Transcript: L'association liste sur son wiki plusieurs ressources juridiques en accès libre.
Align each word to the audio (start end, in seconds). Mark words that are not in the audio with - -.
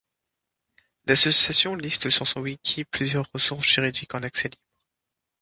L'association 1.05 1.75
liste 1.75 2.09
sur 2.09 2.27
son 2.27 2.41
wiki 2.41 2.85
plusieurs 2.85 3.29
ressources 3.35 3.69
juridiques 3.69 4.15
en 4.15 4.23
accès 4.23 4.49
libre. 4.49 4.63